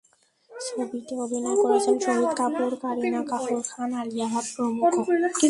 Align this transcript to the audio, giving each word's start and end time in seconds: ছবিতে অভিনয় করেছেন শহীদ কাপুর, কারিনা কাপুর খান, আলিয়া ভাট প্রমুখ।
ছবিতে 0.51 1.13
অভিনয় 1.15 1.57
করেছেন 1.63 1.95
শহীদ 1.99 2.31
কাপুর, 2.39 2.71
কারিনা 2.83 3.21
কাপুর 3.31 3.59
খান, 3.69 3.89
আলিয়া 3.93 4.27
ভাট 4.27 4.45
প্রমুখ। 4.55 4.91